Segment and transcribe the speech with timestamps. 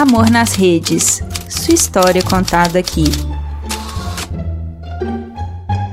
[0.00, 1.22] Amor nas Redes.
[1.46, 3.04] Sua história contada aqui.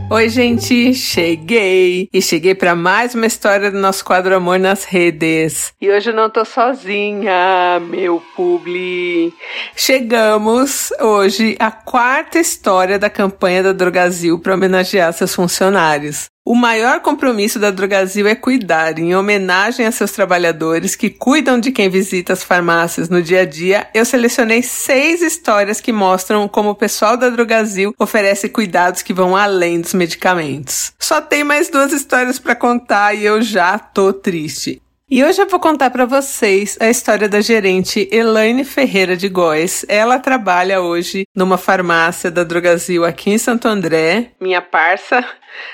[0.09, 2.07] Oi, gente, cheguei!
[2.13, 5.73] E cheguei para mais uma história do nosso quadro Amor nas Redes.
[5.81, 9.33] E hoje eu não tô sozinha, meu publi.
[9.75, 16.29] Chegamos hoje à quarta história da campanha da Drogazil para homenagear seus funcionários.
[16.49, 21.73] O maior compromisso da Drogazil é cuidar, em homenagem a seus trabalhadores que cuidam de
[21.73, 23.89] quem visita as farmácias no dia a dia.
[23.93, 29.35] Eu selecionei seis histórias que mostram como o pessoal da Drogazil oferece cuidados que vão
[29.35, 30.93] além dos medicamentos.
[30.97, 34.81] Só tem mais duas histórias para contar e eu já tô triste.
[35.09, 39.85] E hoje eu vou contar para vocês a história da gerente Elaine Ferreira de Góes.
[39.87, 45.25] Ela trabalha hoje numa farmácia da Drogazil aqui em Santo André, minha parça.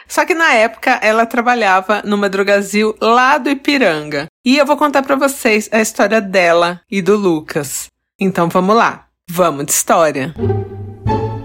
[0.07, 4.27] Só que na época ela trabalhava numa Drogazil lá do Ipiranga.
[4.45, 7.87] E eu vou contar para vocês a história dela e do Lucas.
[8.19, 9.07] Então vamos lá.
[9.27, 10.35] Vamos de história.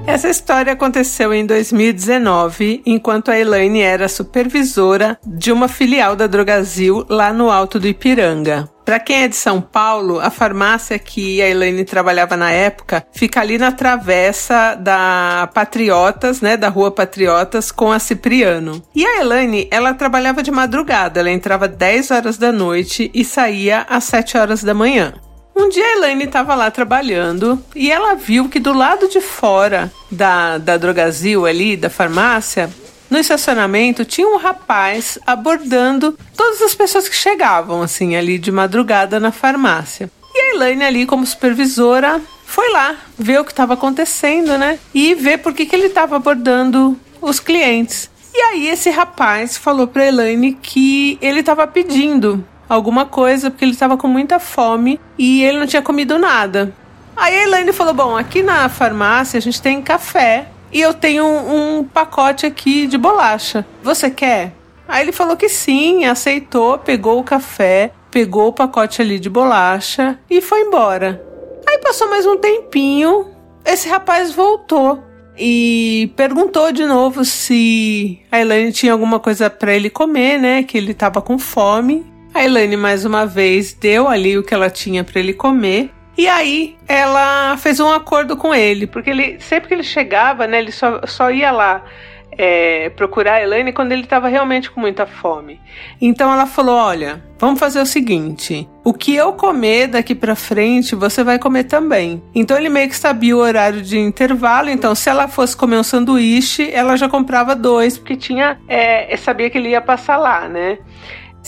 [0.08, 7.04] Essa história aconteceu em 2019, enquanto a Elaine era supervisora de uma filial da Drogazil
[7.10, 8.66] lá no Alto do Ipiranga.
[8.86, 13.42] Para quem é de São Paulo, a farmácia que a Elaine trabalhava na época fica
[13.42, 18.82] ali na travessa da Patriotas, né, da Rua Patriotas com a Cipriano.
[18.94, 23.84] E a Elaine, ela trabalhava de madrugada, ela entrava 10 horas da noite e saía
[23.86, 25.12] às 7 horas da manhã.
[25.58, 29.92] Um dia a Elaine estava lá trabalhando e ela viu que do lado de fora
[30.08, 32.70] da, da drogazil ali, da farmácia,
[33.10, 39.18] no estacionamento tinha um rapaz abordando todas as pessoas que chegavam assim ali de madrugada
[39.18, 40.08] na farmácia.
[40.32, 44.78] E a Elaine ali como supervisora foi lá ver o que estava acontecendo, né?
[44.94, 48.08] E ver por que, que ele estava abordando os clientes.
[48.32, 53.72] E aí esse rapaz falou para Elaine que ele estava pedindo alguma coisa, porque ele
[53.72, 56.72] estava com muita fome e ele não tinha comido nada.
[57.16, 61.24] Aí a Elaine falou: Bom, aqui na farmácia a gente tem café e eu tenho
[61.24, 63.66] um, um pacote aqui de bolacha.
[63.82, 64.52] Você quer?
[64.86, 70.18] Aí ele falou que sim, aceitou, pegou o café, pegou o pacote ali de bolacha
[70.30, 71.22] e foi embora.
[71.68, 73.26] Aí passou mais um tempinho,
[73.64, 75.04] esse rapaz voltou
[75.36, 80.62] e perguntou de novo se a Elaine tinha alguma coisa para ele comer, né?
[80.62, 82.04] Que ele tava com fome.
[82.38, 85.90] A Elaine mais uma vez deu ali o que ela tinha para ele comer.
[86.16, 90.60] E aí ela fez um acordo com ele, porque ele sempre que ele chegava, né,
[90.60, 91.82] ele só, só ia lá
[92.30, 95.60] é, procurar a Elaine quando ele estava realmente com muita fome.
[96.00, 100.94] Então ela falou: Olha, vamos fazer o seguinte: o que eu comer daqui para frente,
[100.94, 102.22] você vai comer também.
[102.32, 104.70] Então ele meio que sabia o horário de intervalo.
[104.70, 109.50] Então, se ela fosse comer um sanduíche, ela já comprava dois, porque tinha, é, sabia
[109.50, 110.78] que ele ia passar lá, né?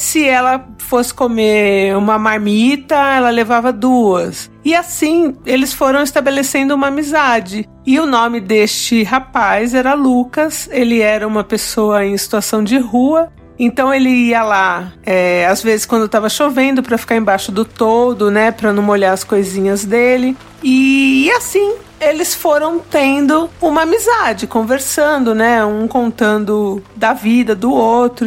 [0.01, 4.51] Se ela fosse comer uma marmita, ela levava duas.
[4.65, 7.69] E assim eles foram estabelecendo uma amizade.
[7.87, 13.31] E o nome deste rapaz era Lucas, ele era uma pessoa em situação de rua.
[13.59, 18.31] Então ele ia lá, é, às vezes quando estava chovendo, para ficar embaixo do todo,
[18.31, 20.35] né, para não molhar as coisinhas dele.
[20.63, 25.63] E, e assim eles foram tendo uma amizade, conversando, né?
[25.63, 28.27] Um contando da vida do outro,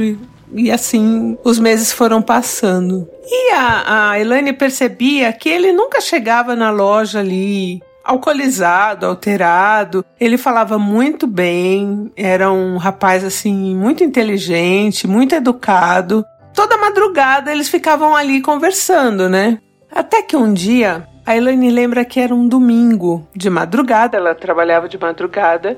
[0.53, 3.07] e assim os meses foram passando.
[3.25, 10.05] E a, a Elaine percebia que ele nunca chegava na loja ali alcoolizado, alterado.
[10.19, 16.25] Ele falava muito bem, era um rapaz assim muito inteligente, muito educado.
[16.53, 19.59] Toda madrugada eles ficavam ali conversando, né?
[19.91, 24.89] Até que um dia a Elaine lembra que era um domingo de madrugada, ela trabalhava
[24.89, 25.77] de madrugada,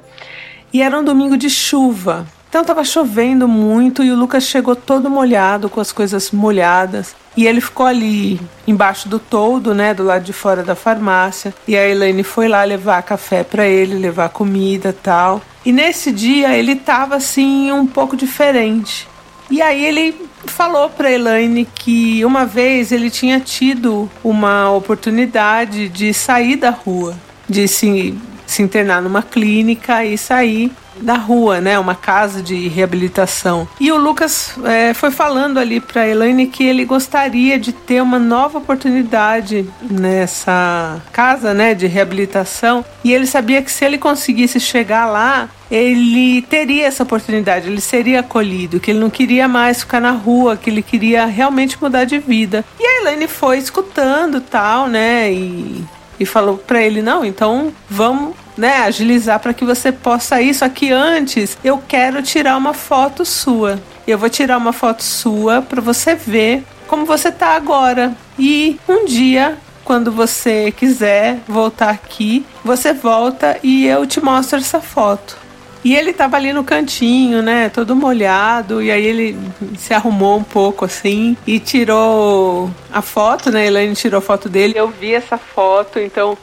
[0.73, 2.25] e era um domingo de chuva.
[2.55, 7.13] Então estava chovendo muito e o Lucas chegou todo molhado, com as coisas molhadas.
[7.35, 11.53] E ele ficou ali embaixo do toldo, né, do lado de fora da farmácia.
[11.67, 15.41] E a Elaine foi lá levar café para ele, levar comida, tal.
[15.65, 19.05] E nesse dia ele estava assim um pouco diferente.
[19.51, 26.13] E aí ele falou para Elaine que uma vez ele tinha tido uma oportunidade de
[26.13, 27.17] sair da rua,
[27.49, 28.17] de se,
[28.47, 31.77] se internar numa clínica e sair da rua, né?
[31.77, 33.67] Uma casa de reabilitação.
[33.79, 38.19] E o Lucas é, foi falando ali para Elaine que ele gostaria de ter uma
[38.19, 41.73] nova oportunidade nessa casa, né?
[41.73, 42.83] De reabilitação.
[43.03, 48.19] E ele sabia que se ele conseguisse chegar lá, ele teria essa oportunidade, ele seria
[48.19, 52.19] acolhido, que ele não queria mais ficar na rua, que ele queria realmente mudar de
[52.19, 52.63] vida.
[52.79, 55.31] E a Elaine foi escutando tal, né?
[55.31, 55.83] E,
[56.19, 60.53] e falou para ele: não, então vamos né, agilizar para que você possa ir.
[60.53, 63.79] Só que antes eu quero tirar uma foto sua.
[64.07, 68.15] Eu vou tirar uma foto sua para você ver como você tá agora.
[68.37, 74.81] E um dia quando você quiser voltar aqui, você volta e eu te mostro essa
[74.81, 75.44] foto.
[75.85, 79.37] E ele tava ali no cantinho, né, todo molhado, e aí ele
[79.77, 83.67] se arrumou um pouco assim e tirou a foto, né?
[83.67, 84.73] Elaine tirou a foto dele.
[84.75, 86.35] Eu vi essa foto, então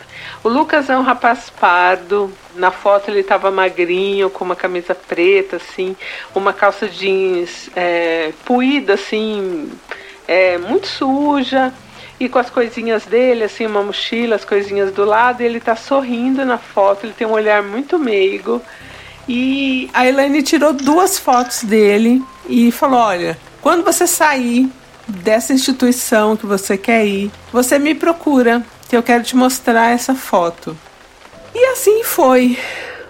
[0.44, 2.32] o Lucas é um rapaz pardo.
[2.54, 5.96] Na foto ele estava magrinho, com uma camisa preta, assim,
[6.36, 9.72] uma calça jeans é, puída, assim,
[10.28, 11.74] é, muito suja
[12.20, 16.44] e com as coisinhas dele, assim, uma mochila, as coisinhas do lado, ele tá sorrindo
[16.44, 18.62] na foto, ele tem um olhar muito meigo.
[19.28, 24.68] E a Elaine tirou duas fotos dele e falou: Olha, quando você sair
[25.06, 30.14] dessa instituição que você quer ir, você me procura, que eu quero te mostrar essa
[30.14, 30.76] foto.
[31.54, 32.58] E assim foi.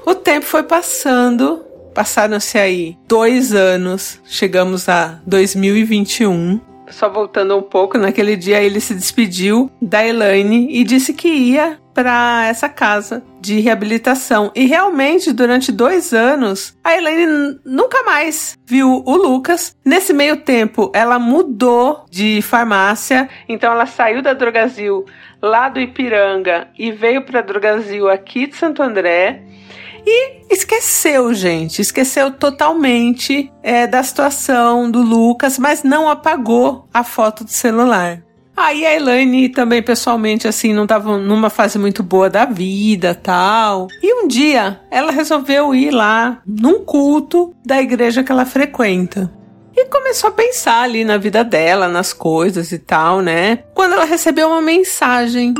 [0.05, 1.65] O tempo foi passando,
[1.95, 8.95] passaram-se aí dois anos, chegamos a 2021 só voltando um pouco, naquele dia ele se
[8.95, 14.51] despediu da Elaine e disse que ia para essa casa de reabilitação.
[14.55, 19.77] E realmente, durante dois anos, a Elaine nunca mais viu o Lucas.
[19.85, 25.05] Nesse meio tempo, ela mudou de farmácia, então ela saiu da Drogazil
[25.41, 29.43] lá do Ipiranga e veio para a Drogazil aqui de Santo André.
[30.05, 37.45] E esqueceu, gente, esqueceu totalmente é, da situação do Lucas, mas não apagou a foto
[37.45, 38.23] do celular.
[38.57, 43.89] Aí a Elaine também, pessoalmente, assim, não estava numa fase muito boa da vida tal.
[44.03, 49.33] E um dia ela resolveu ir lá num culto da igreja que ela frequenta.
[49.75, 53.61] E começou a pensar ali na vida dela, nas coisas e tal, né?
[53.75, 55.55] Quando ela recebeu uma mensagem.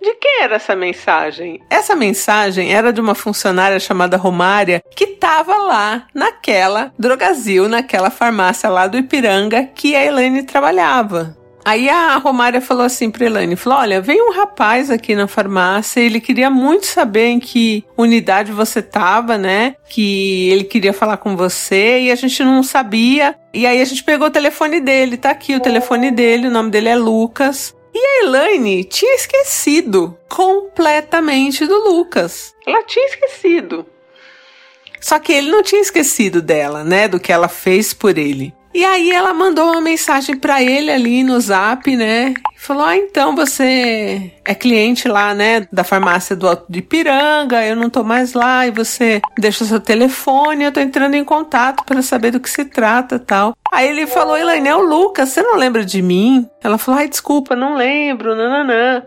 [0.00, 1.60] De quem era essa mensagem?
[1.68, 8.68] Essa mensagem era de uma funcionária chamada Romária que estava lá naquela drogazil, naquela farmácia
[8.68, 11.36] lá do Ipiranga que a Helene trabalhava.
[11.64, 16.00] Aí a Romária falou assim pra Elaine, falou, olha, veio um rapaz aqui na farmácia,
[16.00, 19.76] ele queria muito saber em que unidade você tava, né?
[19.88, 23.36] Que ele queria falar com você e a gente não sabia.
[23.54, 26.70] E aí a gente pegou o telefone dele, tá aqui o telefone dele, o nome
[26.70, 27.74] dele é Lucas.
[27.94, 32.54] E a Elaine tinha esquecido completamente do Lucas.
[32.66, 33.86] Ela tinha esquecido.
[35.00, 37.06] Só que ele não tinha esquecido dela, né?
[37.06, 38.54] Do que ela fez por ele.
[38.74, 42.32] E aí ela mandou uma mensagem para ele ali no Zap, né?
[42.56, 47.76] Falou: "Ah, então você é cliente lá, né, da farmácia do Alto de Piranga, eu
[47.76, 51.84] não tô mais lá e você deixa o seu telefone, eu tô entrando em contato
[51.84, 53.54] para saber do que se trata, tal".
[53.70, 56.48] Aí ele falou: "Elaine, é o Lucas, você não lembra de mim?".
[56.62, 59.02] Ela falou: "Ai, desculpa, não lembro, nananã".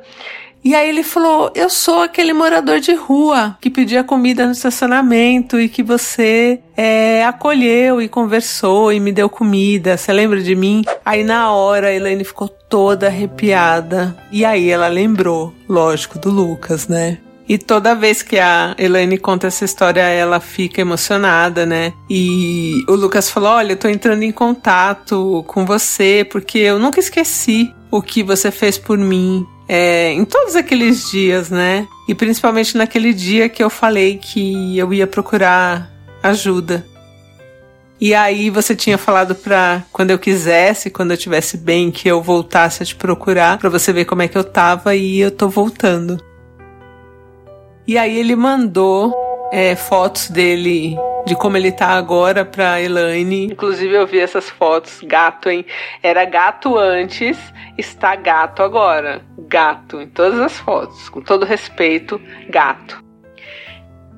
[0.65, 5.59] E aí ele falou: Eu sou aquele morador de rua que pedia comida no estacionamento
[5.59, 9.95] e que você é, acolheu e conversou e me deu comida.
[9.95, 10.83] Você lembra de mim?
[11.05, 14.17] Aí na hora a Elaine ficou toda arrepiada.
[14.31, 17.19] E aí ela lembrou, lógico, do Lucas, né?
[17.47, 21.93] E toda vez que a Elaine conta essa história, ela fica emocionada, né?
[22.09, 26.99] E o Lucas falou: Olha, eu tô entrando em contato com você porque eu nunca
[26.99, 31.87] esqueci o que você fez por mim é, em todos aqueles dias, né?
[32.07, 35.91] E principalmente naquele dia que eu falei que eu ia procurar
[36.21, 36.85] ajuda.
[37.99, 42.21] E aí você tinha falado pra quando eu quisesse, quando eu tivesse bem, que eu
[42.21, 45.47] voltasse a te procurar para você ver como é que eu tava e eu tô
[45.47, 46.19] voltando.
[47.87, 49.13] E aí ele mandou
[49.51, 53.45] é, fotos dele de como ele tá agora pra Elaine.
[53.45, 55.65] Inclusive eu vi essas fotos, gato, hein?
[56.01, 57.37] Era gato antes,
[57.77, 59.21] está gato agora.
[59.37, 63.04] Gato em todas as fotos, com todo respeito, gato.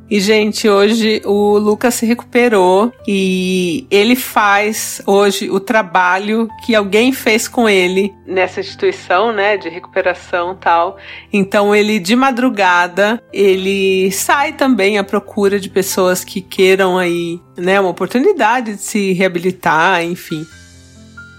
[0.10, 7.12] E, gente, hoje o Lucas se recuperou e ele faz hoje o trabalho que alguém
[7.12, 10.98] fez com ele nessa instituição, né, de recuperação tal.
[11.32, 17.80] Então, ele de madrugada, ele sai também à procura de pessoas que queiram aí, né,
[17.80, 20.46] uma oportunidade de se reabilitar, enfim.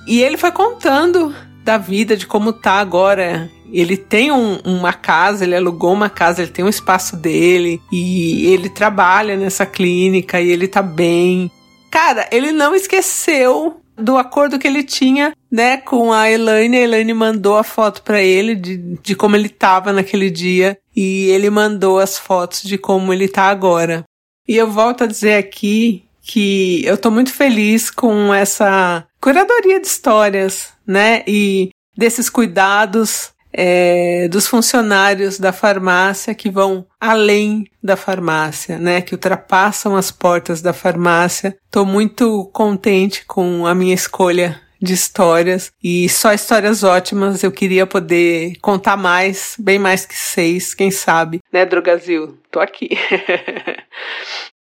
[0.06, 1.34] E ele foi contando
[1.64, 6.42] da vida, de como tá agora ele tem um, uma casa, ele alugou uma casa,
[6.42, 11.50] ele tem um espaço dele e ele trabalha nessa clínica e ele tá bem.
[11.90, 16.76] Cara, ele não esqueceu do acordo que ele tinha, né, com a Elaine.
[16.76, 21.30] A Elaine mandou a foto para ele de, de como ele tava naquele dia e
[21.30, 24.04] ele mandou as fotos de como ele tá agora.
[24.46, 29.86] E eu volto a dizer aqui que eu tô muito feliz com essa curadoria de
[29.86, 33.30] histórias, né, e desses cuidados
[33.60, 39.00] é, dos funcionários da farmácia que vão além da farmácia, né?
[39.02, 41.56] Que ultrapassam as portas da farmácia.
[41.66, 47.42] Estou muito contente com a minha escolha de histórias e só histórias ótimas.
[47.42, 52.38] Eu queria poder contar mais, bem mais que seis, quem sabe, né, Drogazil?
[52.52, 52.90] Tô aqui.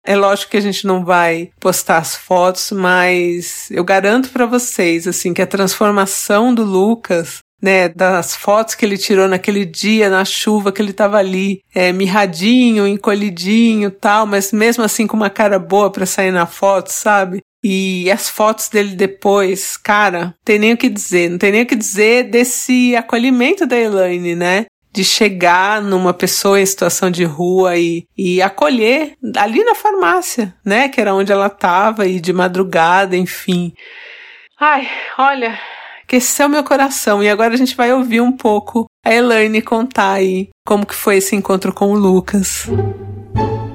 [0.06, 5.08] É lógico que a gente não vai postar as fotos, mas eu garanto para vocês
[5.08, 10.22] assim que a transformação do Lucas né, das fotos que ele tirou naquele dia, na
[10.22, 15.58] chuva, que ele tava ali, é, mirradinho, encolhidinho tal, mas mesmo assim com uma cara
[15.58, 17.40] boa para sair na foto, sabe?
[17.64, 21.66] E as fotos dele depois, cara, tem nem o que dizer, não tem nem o
[21.66, 24.66] que dizer desse acolhimento da Elaine, né?
[24.92, 30.90] De chegar numa pessoa em situação de rua e, e acolher ali na farmácia, né?
[30.90, 33.72] Que era onde ela tava e de madrugada, enfim.
[34.60, 35.58] Ai, olha,
[36.04, 37.22] aqueceu meu coração.
[37.22, 41.16] E agora a gente vai ouvir um pouco a Elaine contar aí como que foi
[41.16, 42.68] esse encontro com o Lucas.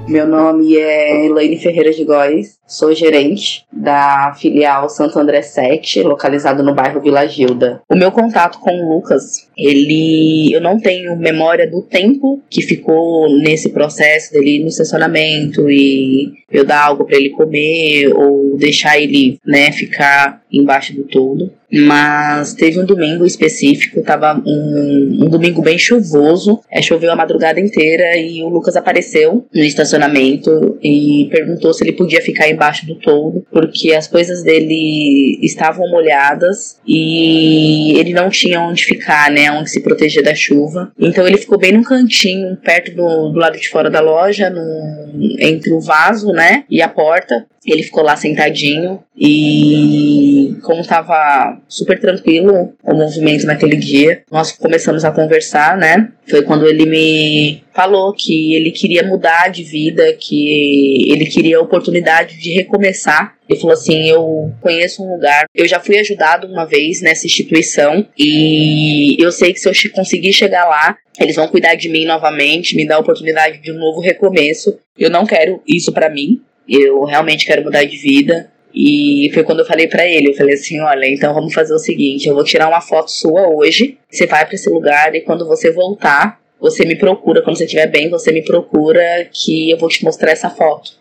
[0.08, 6.64] Meu nome é Elaine Ferreira de Góes, sou gerente da filial Santo André 7, localizado
[6.64, 7.80] no bairro Vila Gilda.
[7.88, 13.28] O meu contato com o Lucas, ele eu não tenho memória do tempo que ficou
[13.38, 18.98] nesse processo dele ir no estacionamento e eu dar algo para ele comer ou deixar
[18.98, 25.62] ele, né, ficar embaixo do todo mas teve um domingo específico, tava um, um, domingo
[25.62, 31.72] bem chuvoso, é, choveu a madrugada inteira e o Lucas apareceu no estacionamento e perguntou
[31.72, 38.12] se ele podia ficar embaixo do toldo, porque as coisas dele estavam molhadas e ele
[38.12, 40.92] não tinha onde ficar, né, onde se proteger da chuva.
[40.98, 45.36] Então ele ficou bem num cantinho, perto do, do lado de fora da loja, no,
[45.38, 47.46] entre o vaso, né, e a porta.
[47.64, 55.04] Ele ficou lá sentadinho e como estava super tranquilo o movimento naquele dia, nós começamos
[55.04, 56.10] a conversar, né?
[56.28, 61.62] Foi quando ele me falou que ele queria mudar de vida, que ele queria a
[61.62, 63.34] oportunidade de recomeçar.
[63.48, 68.06] Ele falou assim: Eu conheço um lugar, eu já fui ajudado uma vez nessa instituição
[68.18, 72.76] e eu sei que se eu conseguir chegar lá, eles vão cuidar de mim novamente,
[72.76, 74.76] me dar a oportunidade de um novo recomeço.
[74.98, 78.48] Eu não quero isso para mim eu realmente quero mudar de vida.
[78.74, 81.78] E foi quando eu falei para ele, eu falei assim, olha, então vamos fazer o
[81.78, 85.46] seguinte, eu vou tirar uma foto sua hoje, você vai para esse lugar e quando
[85.46, 89.88] você voltar, você me procura, quando você estiver bem, você me procura que eu vou
[89.88, 90.92] te mostrar essa foto.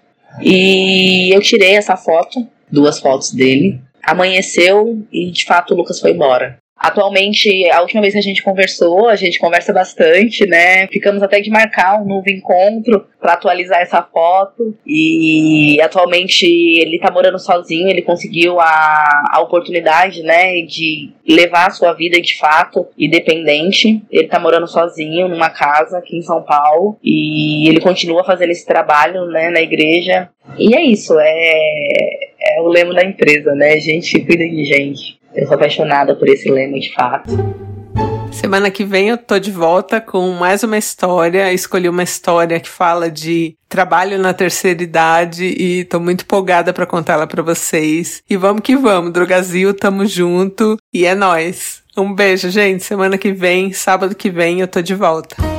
[0.41, 3.79] E eu tirei essa foto, duas fotos dele.
[4.01, 6.58] Amanheceu e de fato o Lucas foi embora.
[6.79, 10.87] Atualmente, a última vez que a gente conversou, a gente conversa bastante, né?
[10.87, 14.73] Ficamos até de marcar um novo encontro para atualizar essa foto.
[14.87, 21.71] E atualmente ele tá morando sozinho, ele conseguiu a, a oportunidade, né, de levar a
[21.71, 24.01] sua vida de fato independente.
[24.09, 28.65] Ele tá morando sozinho numa casa aqui em São Paulo e ele continua fazendo esse
[28.65, 30.29] trabalho, né, na igreja.
[30.57, 33.77] E é isso, é, é o lema da empresa, né?
[33.79, 35.18] Gente cuida de gente.
[35.33, 37.29] Eu sou apaixonada por esse lema de fato.
[38.31, 41.51] Semana que vem eu tô de volta com mais uma história.
[41.51, 46.85] Escolhi uma história que fala de trabalho na terceira idade e tô muito empolgada para
[46.85, 48.23] contá-la para vocês.
[48.29, 51.83] E vamos que vamos, Drogazil, tamo junto e é nós.
[51.97, 52.83] Um beijo, gente.
[52.83, 55.58] Semana que vem, sábado que vem eu tô de volta.